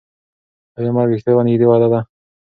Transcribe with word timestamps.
ایا 0.77 0.91
مرګ 0.95 1.09
رښتیا 1.13 1.31
یوه 1.33 1.43
نږدې 1.47 1.65
وعده 1.67 1.87
ده؟ 1.91 1.99